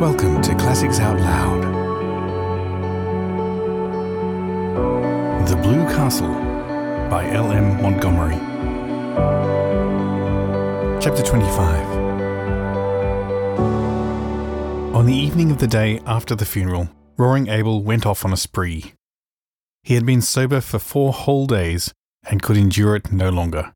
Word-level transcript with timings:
Welcome 0.00 0.40
to 0.42 0.54
Classics 0.54 1.00
Out 1.00 1.18
Loud. 1.18 1.64
The 5.48 5.56
Blue 5.56 5.84
Castle 5.86 6.32
by 7.10 7.28
L.M. 7.32 7.82
Montgomery. 7.82 8.36
Chapter 11.02 11.24
25 11.24 11.84
On 14.94 15.04
the 15.04 15.12
evening 15.12 15.50
of 15.50 15.58
the 15.58 15.66
day 15.66 16.00
after 16.06 16.36
the 16.36 16.46
funeral, 16.46 16.88
Roaring 17.16 17.48
Abel 17.48 17.82
went 17.82 18.06
off 18.06 18.24
on 18.24 18.32
a 18.32 18.36
spree. 18.36 18.92
He 19.82 19.94
had 19.94 20.06
been 20.06 20.22
sober 20.22 20.60
for 20.60 20.78
four 20.78 21.12
whole 21.12 21.48
days 21.48 21.92
and 22.24 22.40
could 22.40 22.56
endure 22.56 22.94
it 22.94 23.10
no 23.10 23.30
longer. 23.30 23.72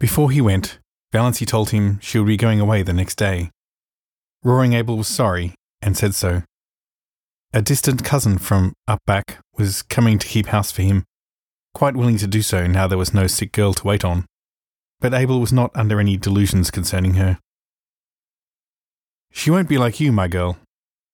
Before 0.00 0.30
he 0.30 0.40
went, 0.40 0.78
Valancy 1.12 1.46
told 1.46 1.68
him 1.68 2.00
she 2.00 2.18
would 2.18 2.28
be 2.28 2.38
going 2.38 2.60
away 2.60 2.82
the 2.82 2.94
next 2.94 3.16
day. 3.16 3.50
Roaring 4.44 4.72
Abel 4.72 4.96
was 4.96 5.08
sorry 5.08 5.54
and 5.80 5.96
said 5.96 6.14
so. 6.14 6.42
A 7.52 7.62
distant 7.62 8.02
cousin 8.02 8.38
from 8.38 8.72
up 8.88 8.98
back 9.06 9.38
was 9.56 9.82
coming 9.82 10.18
to 10.18 10.26
keep 10.26 10.46
house 10.46 10.72
for 10.72 10.82
him, 10.82 11.04
quite 11.74 11.94
willing 11.94 12.16
to 12.18 12.26
do 12.26 12.42
so 12.42 12.66
now 12.66 12.88
there 12.88 12.98
was 12.98 13.14
no 13.14 13.26
sick 13.26 13.52
girl 13.52 13.72
to 13.74 13.86
wait 13.86 14.04
on. 14.04 14.26
But 15.00 15.14
Abel 15.14 15.40
was 15.40 15.52
not 15.52 15.70
under 15.74 16.00
any 16.00 16.16
delusions 16.16 16.70
concerning 16.70 17.14
her. 17.14 17.38
She 19.30 19.50
won't 19.50 19.68
be 19.68 19.78
like 19.78 20.00
you, 20.00 20.12
my 20.12 20.28
girl. 20.28 20.58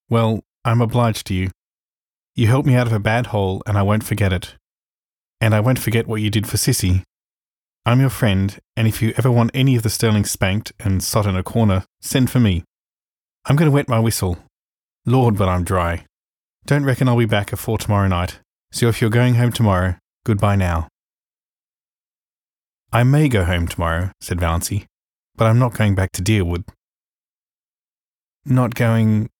Well, 0.08 0.40
I'm 0.64 0.80
obliged 0.80 1.26
to 1.26 1.34
you. 1.34 1.50
You 2.34 2.46
helped 2.46 2.66
me 2.66 2.76
out 2.76 2.86
of 2.86 2.92
a 2.92 2.98
bad 2.98 3.26
hole, 3.26 3.62
and 3.66 3.76
I 3.76 3.82
won't 3.82 4.04
forget 4.04 4.32
it. 4.32 4.54
And 5.40 5.54
I 5.54 5.60
won't 5.60 5.78
forget 5.78 6.06
what 6.06 6.20
you 6.20 6.30
did 6.30 6.46
for 6.46 6.56
Cissy. 6.56 7.04
I'm 7.84 8.00
your 8.00 8.10
friend, 8.10 8.58
and 8.76 8.88
if 8.88 9.02
you 9.02 9.12
ever 9.16 9.30
want 9.30 9.50
any 9.54 9.76
of 9.76 9.82
the 9.82 9.90
Stirling 9.90 10.24
spanked 10.24 10.72
and 10.78 11.02
sot 11.02 11.26
in 11.26 11.36
a 11.36 11.42
corner, 11.42 11.84
send 12.00 12.30
for 12.30 12.40
me. 12.40 12.64
I'm 13.48 13.56
going 13.56 13.70
to 13.70 13.74
wet 13.74 13.88
my 13.88 13.98
whistle. 13.98 14.36
Lord, 15.06 15.38
but 15.38 15.48
I'm 15.48 15.64
dry. 15.64 16.04
Don't 16.66 16.84
reckon 16.84 17.08
I'll 17.08 17.16
be 17.16 17.24
back 17.24 17.50
afore 17.50 17.78
tomorrow 17.78 18.06
night, 18.06 18.40
so 18.70 18.88
if 18.88 19.00
you're 19.00 19.08
going 19.08 19.36
home 19.36 19.52
tomorrow, 19.52 19.96
goodbye 20.26 20.56
now. 20.56 20.88
I 22.92 23.04
may 23.04 23.26
go 23.30 23.44
home 23.44 23.66
tomorrow, 23.66 24.12
said 24.20 24.38
Valancy, 24.38 24.84
but 25.34 25.46
I'm 25.46 25.58
not 25.58 25.72
going 25.72 25.94
back 25.94 26.12
to 26.12 26.22
Deerwood. 26.22 26.64
Not 28.44 28.74
going. 28.74 29.30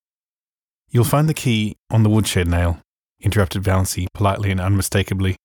You'll 0.89 1.05
find 1.05 1.29
the 1.29 1.35
key 1.35 1.77
on 1.91 2.03
the 2.03 2.09
woodshed 2.09 2.49
nail, 2.49 2.81
interrupted 3.21 3.63
Valancy 3.63 4.07
politely 4.15 4.51
and 4.51 4.61
unmistakably. 4.61 5.37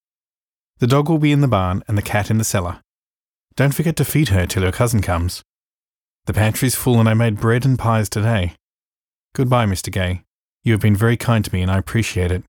The 0.79 0.87
dog 0.87 1.09
will 1.09 1.17
be 1.17 1.33
in 1.33 1.41
the 1.41 1.49
barn 1.49 1.83
and 1.89 1.97
the 1.97 2.01
cat 2.01 2.31
in 2.31 2.37
the 2.37 2.45
cellar. 2.45 2.79
Don't 3.57 3.75
forget 3.75 3.97
to 3.97 4.05
feed 4.05 4.29
her 4.29 4.45
till 4.45 4.63
your 4.63 4.71
cousin 4.71 5.01
comes. 5.01 5.43
The 6.25 6.33
pantry's 6.33 6.75
full 6.75 6.99
and 6.99 7.09
I 7.09 7.13
made 7.13 7.39
bread 7.39 7.65
and 7.65 7.77
pies 7.77 8.07
today. 8.07 8.55
Goodbye, 9.35 9.65
Mr. 9.65 9.91
Gay. 9.91 10.21
You 10.63 10.71
have 10.71 10.81
been 10.81 10.95
very 10.95 11.17
kind 11.17 11.43
to 11.43 11.53
me 11.53 11.61
and 11.61 11.69
I 11.69 11.77
appreciate 11.77 12.31
it. 12.31 12.43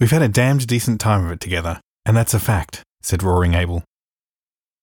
We've 0.00 0.10
had 0.10 0.22
a 0.22 0.28
damned 0.28 0.66
decent 0.66 1.00
time 1.00 1.24
of 1.24 1.32
it 1.32 1.40
together, 1.40 1.80
and 2.04 2.16
that's 2.16 2.34
a 2.34 2.40
fact, 2.40 2.82
said 3.00 3.22
Roaring 3.22 3.54
Abel. 3.54 3.84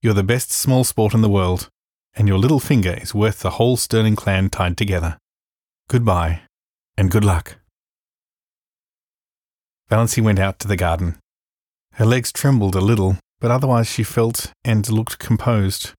You're 0.02 0.14
the 0.14 0.24
best 0.24 0.52
small 0.52 0.84
sport 0.84 1.14
in 1.14 1.22
the 1.22 1.30
world, 1.30 1.70
and 2.14 2.28
your 2.28 2.38
little 2.38 2.60
finger 2.60 2.98
is 3.02 3.16
worth 3.16 3.40
the 3.40 3.52
whole 3.52 3.76
Stirling 3.76 4.16
clan 4.16 4.50
tied 4.50 4.78
together. 4.78 5.18
Goodbye, 5.90 6.42
and 6.98 7.12
good 7.12 7.26
luck. 7.26 7.58
Valancy 9.90 10.22
went 10.22 10.40
out 10.40 10.60
to 10.60 10.68
the 10.68 10.76
garden. 10.76 11.18
Her 11.94 12.06
legs 12.06 12.32
trembled 12.32 12.76
a 12.76 12.82
little, 12.82 13.18
but 13.40 13.52
otherwise 13.52 13.88
she 13.88 14.04
felt 14.04 14.52
and 14.64 14.90
looked 14.90 15.20
composed. 15.20 15.92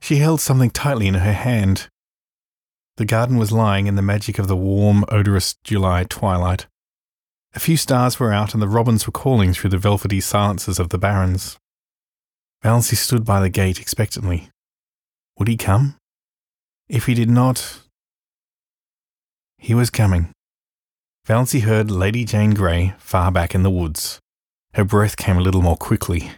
She 0.00 0.16
held 0.16 0.40
something 0.40 0.70
tightly 0.70 1.06
in 1.06 1.14
her 1.14 1.32
hand. 1.32 1.88
The 2.96 3.04
garden 3.04 3.38
was 3.38 3.52
lying 3.52 3.86
in 3.86 3.96
the 3.96 4.02
magic 4.02 4.38
of 4.38 4.48
the 4.48 4.56
warm, 4.56 5.04
odorous 5.08 5.56
July 5.64 6.04
twilight. 6.04 6.66
A 7.54 7.60
few 7.60 7.76
stars 7.76 8.20
were 8.20 8.32
out 8.32 8.52
and 8.52 8.62
the 8.62 8.68
robins 8.68 9.06
were 9.06 9.12
calling 9.12 9.52
through 9.52 9.70
the 9.70 9.78
velvety 9.78 10.20
silences 10.20 10.78
of 10.78 10.90
the 10.90 10.98
barrens. 10.98 11.56
Valancy 12.62 12.96
stood 12.96 13.24
by 13.24 13.40
the 13.40 13.48
gate 13.48 13.80
expectantly. 13.80 14.50
Would 15.38 15.48
he 15.48 15.56
come? 15.56 15.96
If 16.88 17.06
he 17.06 17.14
did 17.14 17.30
not. 17.30 17.80
He 19.58 19.74
was 19.74 19.90
coming. 19.90 20.32
Valancy 21.26 21.60
heard 21.60 21.90
Lady 21.90 22.24
Jane 22.24 22.54
Grey 22.54 22.94
far 22.98 23.32
back 23.32 23.54
in 23.54 23.62
the 23.62 23.70
woods. 23.70 24.20
Her 24.74 24.84
breath 24.84 25.16
came 25.16 25.38
a 25.38 25.40
little 25.40 25.62
more 25.62 25.76
quickly. 25.76 26.30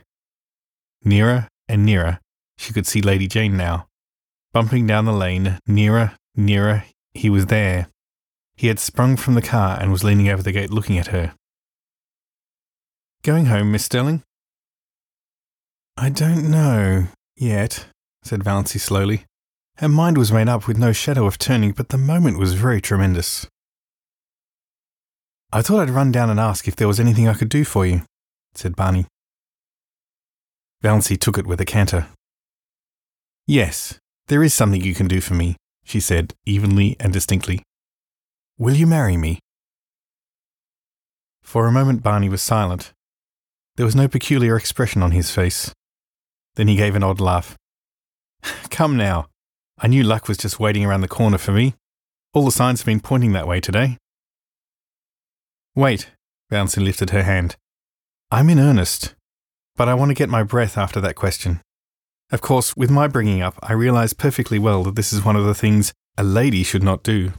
Nearer 1.03 1.49
and 1.69 1.85
nearer, 1.85 2.21
she 2.59 2.73
could 2.73 2.87
see 2.87 3.01
Lady 3.01 3.27
Jane 3.27 3.57
now. 3.57 3.87
Bumping 4.53 4.87
down 4.87 5.05
the 5.05 5.13
lane, 5.13 5.59
nearer, 5.67 6.17
nearer, 6.35 6.85
he 7.13 7.29
was 7.29 7.47
there. 7.47 7.89
He 8.57 8.69
had 8.69 8.79
sprung 8.79 9.17
from 9.17 9.35
the 9.35 9.43
car 9.43 9.79
and 9.81 9.93
was 9.93 10.03
leaning 10.03 10.29
over 10.29 10.43
the 10.43 10.53
gate 10.53 10.71
looking 10.71 10.99
at 10.99 11.09
her. 11.09 11.35
Going 13.23 13.47
home, 13.47 13.73
Miss 13.73 13.85
Stirling? 13.85 14.23
I 15.97 16.11
don't 16.11 16.51
know, 16.51 17.09
yet, 17.37 17.87
said 18.23 18.45
Valancy 18.45 18.79
slowly. 18.79 19.25
Her 19.79 19.89
mind 19.89 20.17
was 20.17 20.33
made 20.33 20.49
up 20.49 20.67
with 20.67 20.79
no 20.79 20.93
shadow 20.93 21.27
of 21.27 21.37
turning, 21.37 21.73
but 21.73 21.91
the 21.91 21.99
moment 21.99 22.39
was 22.39 22.55
very 22.55 22.81
tremendous. 22.81 23.47
I 25.53 25.63
thought 25.63 25.81
I'd 25.81 25.91
run 25.91 26.13
down 26.13 26.31
and 26.31 26.41
ask 26.41 26.67
if 26.67 26.77
there 26.77 26.89
was 26.89 27.01
anything 27.01 27.29
I 27.29 27.35
could 27.35 27.49
do 27.49 27.65
for 27.65 27.85
you, 27.85 28.03
said 28.55 28.77
Barney. 28.77 29.07
Valancy 30.83 31.19
took 31.19 31.37
it 31.39 31.47
with 31.47 31.61
a 31.61 31.65
canter. 31.65 32.09
Yes, 33.47 34.01
there 34.27 34.43
is 34.43 34.53
something 34.53 34.81
you 34.83 34.95
can 34.95 35.07
do 35.07 35.21
for 35.21 35.35
me, 35.35 35.57
she 35.85 36.01
said 36.01 36.35
evenly 36.45 36.97
and 36.99 37.13
distinctly. 37.13 37.63
Will 38.59 38.75
you 38.75 38.89
marry 38.89 39.17
me? 39.17 39.39
For 41.43 41.69
a 41.69 41.73
moment, 41.73 42.03
Barney 42.03 42.29
was 42.29 42.43
silent. 42.43 42.93
There 43.77 43.87
was 43.87 43.95
no 43.95 44.09
peculiar 44.09 44.57
expression 44.57 45.01
on 45.01 45.13
his 45.13 45.31
face. 45.31 45.73
Then 46.57 46.67
he 46.67 46.75
gave 46.75 46.97
an 46.97 47.05
odd 47.05 47.21
laugh. 47.21 47.57
Come 48.71 48.97
now. 48.97 49.29
I 49.79 49.87
knew 49.87 50.03
luck 50.03 50.27
was 50.27 50.39
just 50.39 50.59
waiting 50.59 50.85
around 50.85 51.03
the 51.03 51.09
corner 51.09 51.39
for 51.39 51.53
me. 51.53 51.75
All 52.35 52.45
the 52.45 52.51
signs 52.51 52.81
have 52.81 52.87
been 52.87 53.01
pointing 53.01 53.33
that 53.33 53.47
way 53.47 53.61
today. 53.61 53.97
Wait, 55.77 56.11
Valancy 56.51 56.83
lifted 56.83 57.11
her 57.11 57.23
hand. 57.23 57.55
I'm 58.33 58.51
in 58.51 58.59
earnest, 58.59 59.15
but 59.77 59.89
I 59.89 59.95
want 59.95 60.09
to 60.09 60.15
get 60.15 60.29
my 60.29 60.43
breath 60.43 60.77
after 60.77 61.01
that 61.01 61.15
question. 61.15 61.61
Of 62.31 62.41
course, 62.41 62.77
with 62.77 62.91
my 62.91 63.07
bringing 63.07 63.41
up, 63.41 63.55
I 63.63 63.73
realize 63.73 64.13
perfectly 64.13 64.59
well 64.59 64.83
that 64.85 64.97
this 64.97 65.13
is 65.13 65.25
one 65.25 65.37
of 65.37 65.45
the 65.45 65.55
things 65.55 65.93
a 66.19 66.25
lady 66.25 66.63
should 66.63 66.83
not 66.83 67.03
do. 67.03 67.33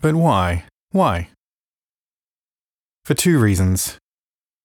But 0.00 0.14
why? 0.14 0.64
Why? 0.90 1.30
For 3.04 3.14
two 3.14 3.38
reasons. 3.38 3.98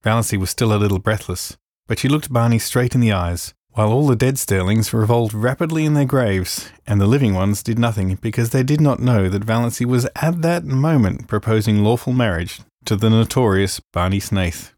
Valancy 0.04 0.38
was 0.38 0.50
still 0.50 0.74
a 0.74 0.78
little 0.78 1.00
breathless, 1.00 1.56
but 1.88 1.98
she 2.00 2.10
looked 2.10 2.34
Barney 2.34 2.60
straight 2.60 2.94
in 2.94 3.00
the 3.00 3.14
eyes, 3.14 3.54
while 3.72 3.92
all 3.92 4.06
the 4.06 4.16
dead 4.16 4.36
Stirlings 4.36 4.92
revolved 4.92 5.34
rapidly 5.34 5.86
in 5.86 5.94
their 5.94 6.06
graves, 6.06 6.70
and 6.86 7.00
the 7.00 7.08
living 7.08 7.34
ones 7.34 7.64
did 7.64 7.80
nothing 7.80 8.16
because 8.16 8.50
they 8.50 8.64
did 8.64 8.82
not 8.82 9.00
know 9.00 9.30
that 9.30 9.46
Valancy 9.46 9.86
was 9.86 10.08
at 10.18 10.42
that 10.42 10.66
moment 10.66 11.28
proposing 11.28 11.84
lawful 11.84 12.14
marriage 12.14 12.60
to 12.86 12.98
the 12.98 13.10
notorious 13.10 13.80
Barney 13.94 14.20
Snaith. 14.20 14.74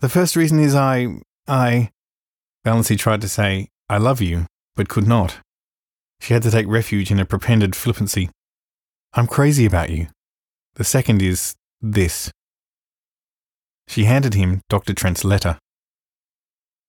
The 0.00 0.08
first 0.08 0.34
reason 0.34 0.58
is 0.58 0.74
I. 0.74 1.20
I. 1.46 1.90
Valancy 2.68 2.98
tried 2.98 3.22
to 3.22 3.30
say, 3.30 3.68
I 3.88 3.96
love 3.96 4.20
you, 4.20 4.44
but 4.76 4.90
could 4.90 5.06
not. 5.06 5.38
She 6.20 6.34
had 6.34 6.42
to 6.42 6.50
take 6.50 6.66
refuge 6.66 7.10
in 7.10 7.18
a 7.18 7.24
pretended 7.24 7.74
flippancy. 7.74 8.28
I'm 9.14 9.26
crazy 9.26 9.64
about 9.64 9.88
you. 9.88 10.08
The 10.74 10.84
second 10.84 11.22
is 11.22 11.54
this. 11.80 12.30
She 13.86 14.04
handed 14.04 14.34
him 14.34 14.60
Dr. 14.68 14.92
Trent's 14.92 15.24
letter. 15.24 15.56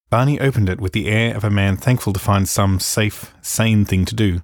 Barney 0.09 0.37
opened 0.37 0.67
it 0.67 0.81
with 0.81 0.91
the 0.91 1.07
air 1.07 1.33
of 1.33 1.45
a 1.45 1.49
man 1.49 1.77
thankful 1.77 2.11
to 2.11 2.19
find 2.19 2.49
some 2.49 2.81
safe, 2.81 3.33
sane 3.41 3.85
thing 3.85 4.03
to 4.03 4.15
do. 4.15 4.41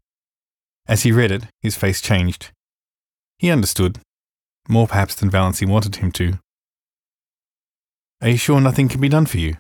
As 0.88 1.04
he 1.04 1.12
read 1.12 1.31
it, 1.31 1.48
his 1.62 1.75
face 1.75 2.00
changed. 2.00 2.51
He 3.39 3.51
understood, 3.51 4.00
more 4.69 4.88
perhaps 4.88 5.15
than 5.15 5.30
Valancy 5.30 5.68
wanted 5.68 5.98
him 5.98 6.13
to. 6.13 6.39
Are 8.21 8.30
you 8.30 8.38
sure 8.38 8.62
nothing 8.62 8.88
can 8.88 9.01
be 9.01 9.10
done 9.10 9.25
for 9.25 9.38
you? 9.38 9.57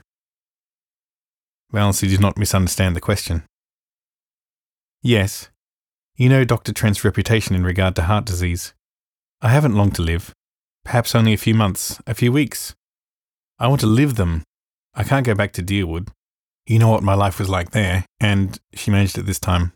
Valancy 1.75 2.07
did 2.07 2.21
not 2.21 2.37
misunderstand 2.37 2.95
the 2.95 3.01
question. 3.01 3.43
Yes. 5.03 5.49
You 6.15 6.29
know 6.29 6.45
Dr. 6.45 6.71
Trent's 6.71 7.03
reputation 7.03 7.53
in 7.53 7.65
regard 7.65 7.97
to 7.97 8.03
heart 8.03 8.23
disease. 8.23 8.73
I 9.41 9.49
haven't 9.49 9.75
long 9.75 9.91
to 9.91 10.01
live. 10.01 10.31
Perhaps 10.85 11.13
only 11.13 11.33
a 11.33 11.37
few 11.37 11.53
months, 11.53 12.01
a 12.07 12.13
few 12.13 12.31
weeks. 12.31 12.73
I 13.59 13.67
want 13.67 13.81
to 13.81 13.87
live 13.87 14.15
them. 14.15 14.43
I 14.93 15.03
can't 15.03 15.25
go 15.25 15.35
back 15.35 15.51
to 15.53 15.61
Deerwood. 15.61 16.07
You 16.65 16.79
know 16.79 16.87
what 16.87 17.03
my 17.03 17.13
life 17.13 17.39
was 17.39 17.49
like 17.49 17.71
there, 17.71 18.05
and 18.21 18.57
she 18.73 18.89
managed 18.89 19.17
it 19.17 19.25
this 19.25 19.39
time. 19.39 19.73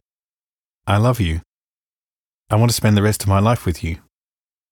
I 0.87 0.95
love 0.97 1.19
you. 1.19 1.41
I 2.49 2.55
want 2.55 2.71
to 2.71 2.75
spend 2.75 2.95
the 2.95 3.03
rest 3.03 3.23
of 3.23 3.27
my 3.27 3.39
life 3.39 3.65
with 3.65 3.83
you. 3.83 3.97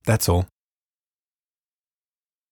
That's 0.05 0.29
all. 0.29 0.47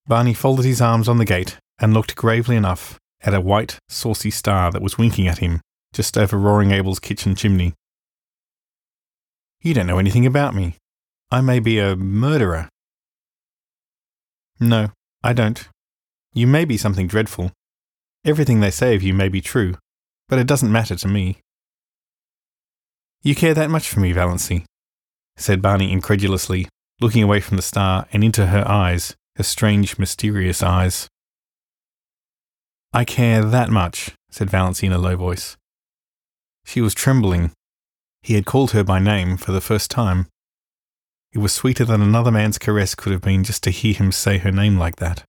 Barney 0.06 0.34
folded 0.34 0.66
his 0.66 0.82
arms 0.82 1.08
on 1.08 1.18
the 1.18 1.26
gate 1.26 1.58
and 1.80 1.94
looked 1.94 2.18
gravely 2.18 2.58
enough 2.58 3.00
at 3.26 3.34
a 3.34 3.42
white, 3.42 3.80
saucy 3.90 4.32
star 4.32 4.72
that 4.72 4.82
was 4.82 4.98
winking 4.98 5.28
at 5.28 5.40
him 5.40 5.60
just 5.94 6.18
over 6.18 6.38
Roaring 6.38 6.72
Abel's 6.72 7.00
kitchen 7.00 7.36
chimney. 7.36 7.74
You 9.62 9.74
don't 9.74 9.88
know 9.88 9.98
anything 9.98 10.26
about 10.26 10.54
me. 10.54 10.76
I 11.32 11.42
may 11.42 11.60
be 11.60 11.80
a 11.80 11.96
murderer. 11.96 12.70
No, 14.60 14.90
I 15.24 15.34
don't. 15.34 15.68
You 16.34 16.48
may 16.48 16.66
be 16.66 16.78
something 16.78 17.08
dreadful. 17.08 17.52
Everything 18.24 18.60
they 18.60 18.72
say 18.72 18.94
of 18.94 19.02
you 19.02 19.14
may 19.14 19.30
be 19.30 19.42
true, 19.42 19.76
but 20.28 20.38
it 20.38 20.48
doesn't 20.48 20.72
matter 20.72 20.96
to 20.96 21.08
me. 21.08 21.40
You 23.24 23.34
care 23.34 23.54
that 23.54 23.70
much 23.70 23.90
for 23.90 24.02
me, 24.02 24.14
Valancy, 24.14 24.66
said 25.36 25.62
Barney 25.62 25.92
incredulously, 25.92 26.68
looking 27.02 27.24
away 27.24 27.40
from 27.40 27.58
the 27.58 27.64
star 27.64 28.06
and 28.14 28.24
into 28.24 28.48
her 28.48 28.68
eyes, 28.68 29.16
her 29.38 29.44
strange, 29.44 29.98
mysterious 29.98 30.62
eyes. 30.62 31.08
I 32.96 33.04
care 33.04 33.44
that 33.44 33.70
much, 33.70 34.12
said 34.32 34.50
Valancy 34.50 34.84
in 34.84 34.94
a 34.94 34.98
low 34.98 35.18
voice. 35.18 35.58
She 36.64 36.80
was 36.80 36.94
trembling. 36.94 37.52
He 38.22 38.36
had 38.36 38.46
called 38.46 38.72
her 38.72 38.86
by 38.86 39.00
name 39.00 39.36
for 39.36 39.52
the 39.52 39.60
first 39.60 39.92
time. 39.92 40.28
It 41.34 41.40
was 41.40 41.52
sweeter 41.52 41.84
than 41.84 42.02
another 42.02 42.32
man's 42.32 42.58
caress 42.58 42.96
could 42.96 43.12
have 43.12 43.22
been 43.22 43.44
just 43.44 43.64
to 43.64 43.70
hear 43.70 43.96
him 43.96 44.14
say 44.14 44.38
her 44.38 44.52
name 44.52 44.78
like 44.78 44.96
that. 44.96 45.26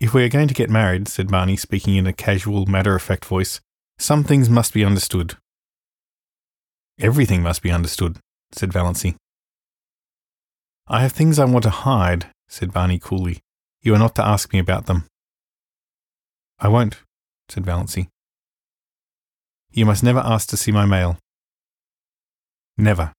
If 0.00 0.14
we 0.14 0.24
are 0.24 0.30
going 0.30 0.48
to 0.48 0.54
get 0.54 0.70
married, 0.70 1.06
said 1.06 1.30
Barney, 1.30 1.58
speaking 1.58 1.96
in 1.96 2.06
a 2.06 2.14
casual, 2.14 2.64
matter 2.64 2.94
of 2.94 3.02
fact 3.02 3.26
voice, 3.26 3.60
some 3.98 4.24
things 4.24 4.48
must 4.48 4.72
be 4.72 4.86
understood. 4.86 5.36
Everything 6.98 7.42
must 7.42 7.60
be 7.60 7.70
understood, 7.70 8.16
said 8.52 8.72
Valancy. 8.72 9.16
I 10.86 11.02
have 11.02 11.12
things 11.12 11.38
I 11.38 11.44
want 11.44 11.64
to 11.64 11.70
hide, 11.70 12.30
said 12.48 12.72
Barney 12.72 12.98
coolly. 12.98 13.40
You 13.82 13.94
are 13.94 13.98
not 13.98 14.14
to 14.14 14.24
ask 14.24 14.50
me 14.54 14.60
about 14.60 14.86
them. 14.86 15.04
I 16.60 16.68
won't, 16.68 17.02
said 17.48 17.64
Valancy. 17.64 18.08
You 19.70 19.86
must 19.86 20.02
never 20.02 20.20
ask 20.20 20.48
to 20.48 20.56
see 20.56 20.72
my 20.72 20.86
mail. 20.86 21.18
Never. 22.76 23.12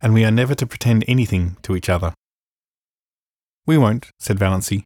And 0.00 0.14
we 0.14 0.24
are 0.24 0.30
never 0.30 0.54
to 0.54 0.66
pretend 0.66 1.04
anything 1.06 1.56
to 1.62 1.76
each 1.76 1.88
other. 1.88 2.14
We 3.66 3.78
won't, 3.78 4.10
said 4.18 4.38
Valancy. 4.38 4.84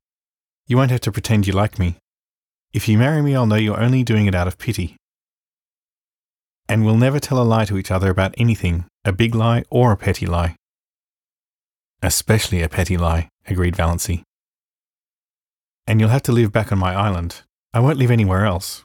You 0.66 0.76
won't 0.76 0.90
have 0.90 1.00
to 1.02 1.12
pretend 1.12 1.46
you 1.46 1.52
like 1.52 1.78
me. 1.78 1.96
If 2.72 2.88
you 2.88 2.98
marry 2.98 3.22
me, 3.22 3.34
I'll 3.34 3.46
know 3.46 3.56
you're 3.56 3.80
only 3.80 4.02
doing 4.02 4.26
it 4.26 4.34
out 4.34 4.48
of 4.48 4.58
pity 4.58 4.96
and 6.68 6.84
we'll 6.84 6.96
never 6.96 7.20
tell 7.20 7.40
a 7.40 7.44
lie 7.44 7.64
to 7.64 7.78
each 7.78 7.90
other 7.90 8.10
about 8.10 8.34
anything, 8.36 8.86
a 9.04 9.12
big 9.12 9.34
lie 9.34 9.64
or 9.70 9.92
a 9.92 9.96
petty 9.96 10.26
lie. 10.26 10.56
Especially 12.02 12.62
a 12.62 12.68
petty 12.68 12.96
lie, 12.96 13.28
agreed 13.46 13.76
Valancy. 13.76 14.22
And 15.86 16.00
you'll 16.00 16.10
have 16.10 16.22
to 16.22 16.32
live 16.32 16.52
back 16.52 16.72
on 16.72 16.78
my 16.78 16.94
island. 16.94 17.42
I 17.72 17.80
won't 17.80 17.98
live 17.98 18.10
anywhere 18.10 18.44
else. 18.44 18.82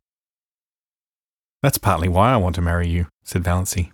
That's 1.64 1.78
partly 1.78 2.08
why 2.10 2.32
I 2.32 2.38
want 2.38 2.56
to 2.56 2.62
marry 2.62 2.88
you, 2.88 3.08
said 3.24 3.44
Valancy. 3.44 3.92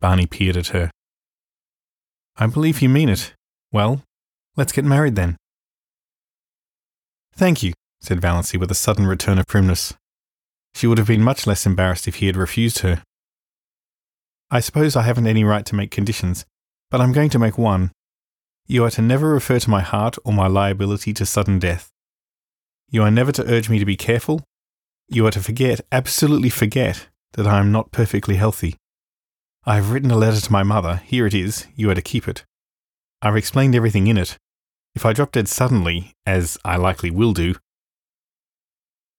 Barney 0.00 0.26
peered 0.26 0.56
at 0.56 0.68
her. 0.68 0.90
I 2.36 2.46
believe 2.46 2.82
you 2.82 2.88
mean 2.88 3.08
it. 3.08 3.32
Well, 3.72 4.02
let's 4.56 4.72
get 4.72 4.84
married 4.84 5.16
then. 5.16 5.36
Thank 7.34 7.62
you, 7.62 7.72
said 8.00 8.20
Valancy 8.20 8.58
with 8.58 8.70
a 8.70 8.74
sudden 8.74 9.06
return 9.06 9.38
of 9.38 9.46
primness. 9.46 9.94
She 10.74 10.86
would 10.86 10.98
have 10.98 11.06
been 11.06 11.22
much 11.22 11.46
less 11.46 11.66
embarrassed 11.66 12.06
if 12.08 12.16
he 12.16 12.26
had 12.26 12.36
refused 12.36 12.80
her. 12.80 13.02
I 14.50 14.60
suppose 14.60 14.94
I 14.94 15.02
haven't 15.02 15.26
any 15.26 15.42
right 15.42 15.64
to 15.66 15.74
make 15.74 15.90
conditions, 15.90 16.44
but 16.90 17.00
I'm 17.00 17.12
going 17.12 17.30
to 17.30 17.38
make 17.38 17.58
one. 17.58 17.90
You 18.66 18.84
are 18.84 18.90
to 18.92 19.02
never 19.02 19.28
refer 19.28 19.58
to 19.58 19.70
my 19.70 19.82
heart 19.82 20.16
or 20.24 20.32
my 20.32 20.46
liability 20.46 21.12
to 21.14 21.26
sudden 21.26 21.58
death. 21.58 21.90
You 22.90 23.02
are 23.02 23.10
never 23.10 23.32
to 23.32 23.46
urge 23.46 23.68
me 23.68 23.78
to 23.78 23.84
be 23.84 23.96
careful. 23.96 24.42
You 25.08 25.26
are 25.26 25.30
to 25.32 25.42
forget, 25.42 25.82
absolutely 25.92 26.48
forget, 26.48 27.08
that 27.34 27.46
I 27.46 27.58
am 27.58 27.72
not 27.72 27.92
perfectly 27.92 28.36
healthy. 28.36 28.76
I 29.66 29.76
have 29.76 29.90
written 29.90 30.10
a 30.10 30.16
letter 30.16 30.40
to 30.40 30.52
my 30.52 30.62
mother. 30.62 31.02
Here 31.04 31.26
it 31.26 31.34
is. 31.34 31.66
You 31.74 31.90
are 31.90 31.94
to 31.94 32.02
keep 32.02 32.26
it. 32.26 32.44
I've 33.20 33.36
explained 33.36 33.74
everything 33.74 34.06
in 34.06 34.16
it. 34.16 34.38
If 34.94 35.04
I 35.04 35.12
drop 35.12 35.32
dead 35.32 35.48
suddenly, 35.48 36.12
as 36.24 36.56
I 36.64 36.76
likely 36.76 37.10
will 37.10 37.32
do, 37.32 37.54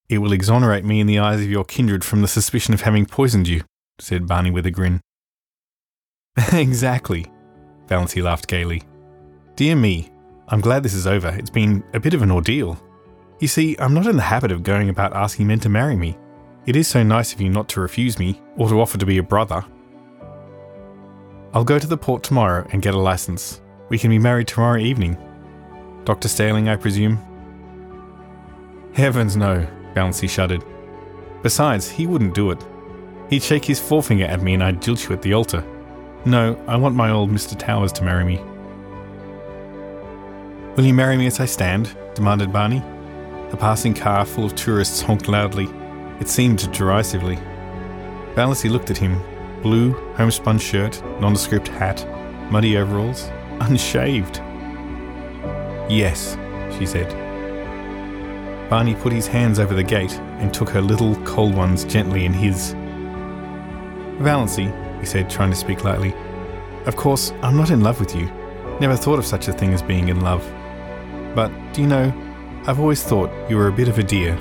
it 0.07 0.19
will 0.19 0.33
exonerate 0.33 0.85
me 0.85 0.99
in 0.99 1.07
the 1.07 1.19
eyes 1.19 1.41
of 1.41 1.49
your 1.49 1.65
kindred 1.65 2.03
from 2.03 2.21
the 2.21 2.27
suspicion 2.27 2.73
of 2.73 2.81
having 2.81 3.05
poisoned 3.05 3.47
you, 3.47 3.63
said 3.99 4.27
Barney 4.27 4.51
with 4.51 4.65
a 4.65 4.71
grin. 4.71 5.01
exactly, 6.53 7.25
Valancy 7.87 8.21
laughed 8.21 8.47
gaily. 8.47 8.83
Dear 9.55 9.77
me, 9.77 10.11
I'm 10.49 10.59
glad 10.59 10.83
this 10.83 10.93
is 10.93 11.07
over. 11.07 11.29
It's 11.29 11.49
been 11.49 11.81
a 11.93 11.99
bit 11.99 12.13
of 12.13 12.21
an 12.21 12.29
ordeal. 12.29 12.77
You 13.39 13.47
see, 13.47 13.77
I'm 13.79 13.93
not 13.93 14.05
in 14.05 14.17
the 14.17 14.21
habit 14.21 14.51
of 14.51 14.63
going 14.63 14.89
about 14.89 15.15
asking 15.15 15.47
men 15.47 15.61
to 15.61 15.69
marry 15.69 15.95
me. 15.95 16.17
It 16.65 16.75
is 16.75 16.89
so 16.89 17.03
nice 17.03 17.31
of 17.31 17.39
you 17.39 17.47
not 17.47 17.69
to 17.69 17.79
refuse 17.79 18.19
me, 18.19 18.41
or 18.57 18.67
to 18.67 18.81
offer 18.81 18.97
to 18.97 19.05
be 19.05 19.17
a 19.17 19.23
brother. 19.23 19.63
I'll 21.53 21.63
go 21.63 21.79
to 21.79 21.87
the 21.87 21.97
port 21.97 22.21
tomorrow 22.21 22.67
and 22.73 22.81
get 22.81 22.95
a 22.95 22.99
license. 22.99 23.61
We 23.87 23.97
can 23.97 24.09
be 24.09 24.19
married 24.19 24.49
tomorrow 24.49 24.77
evening. 24.77 25.17
Dr. 26.03 26.27
Stalling, 26.27 26.67
I 26.67 26.75
presume? 26.75 27.17
Heavens, 28.93 29.37
no, 29.37 29.65
Valancy 29.93 30.29
shuddered. 30.29 30.65
Besides, 31.43 31.89
he 31.89 32.07
wouldn't 32.07 32.35
do 32.35 32.51
it. 32.51 32.61
He'd 33.29 33.41
shake 33.43 33.63
his 33.63 33.79
forefinger 33.79 34.25
at 34.25 34.41
me 34.41 34.55
and 34.55 34.63
I'd 34.63 34.81
jilt 34.81 35.07
you 35.07 35.15
at 35.15 35.21
the 35.21 35.33
altar. 35.33 35.63
No, 36.25 36.61
I 36.67 36.75
want 36.75 36.95
my 36.95 37.11
old 37.11 37.31
Mr. 37.31 37.57
Towers 37.57 37.93
to 37.93 38.03
marry 38.03 38.25
me. 38.25 38.41
Will 40.75 40.83
you 40.83 40.93
marry 40.93 41.15
me 41.15 41.25
as 41.25 41.39
I 41.39 41.45
stand? 41.45 41.95
demanded 42.15 42.51
Barney. 42.51 42.83
A 43.53 43.57
passing 43.57 43.93
car 43.93 44.25
full 44.25 44.43
of 44.43 44.55
tourists 44.55 44.99
honked 44.99 45.29
loudly. 45.29 45.69
It 46.19 46.27
seemed 46.27 46.69
derisively. 46.73 47.37
Valancy 48.35 48.69
looked 48.69 48.91
at 48.91 48.97
him. 48.97 49.17
Blue, 49.61 49.93
homespun 50.15 50.59
shirt, 50.59 51.01
nondescript 51.21 51.69
hat, 51.69 52.05
muddy 52.51 52.75
overalls, 52.75 53.29
unshaved. 53.61 54.39
Yes, 55.89 56.37
she 56.77 56.85
said. 56.85 57.09
Barney 58.69 58.95
put 58.95 59.13
his 59.13 59.27
hands 59.27 59.59
over 59.59 59.73
the 59.73 59.81
gate 59.81 60.19
and 60.39 60.53
took 60.53 60.67
her 60.71 60.81
little 60.81 61.15
cold 61.23 61.55
ones 61.55 61.85
gently 61.85 62.25
in 62.25 62.33
his. 62.33 62.73
Valancy, 64.19 64.69
he 64.99 65.05
said, 65.05 65.29
trying 65.29 65.51
to 65.51 65.55
speak 65.55 65.85
lightly. 65.85 66.13
Of 66.85 66.97
course, 66.97 67.31
I'm 67.41 67.55
not 67.55 67.69
in 67.69 67.79
love 67.79 68.01
with 68.01 68.13
you. 68.13 68.29
Never 68.81 68.97
thought 68.97 69.19
of 69.19 69.25
such 69.25 69.47
a 69.47 69.53
thing 69.53 69.73
as 69.73 69.81
being 69.81 70.09
in 70.09 70.19
love. 70.19 70.45
But, 71.35 71.51
do 71.73 71.81
you 71.81 71.87
know, 71.87 72.13
I've 72.65 72.79
always 72.79 73.03
thought 73.03 73.29
you 73.49 73.57
were 73.57 73.67
a 73.67 73.71
bit 73.71 73.89
of 73.89 73.99
a 73.99 74.03
dear. 74.03 74.35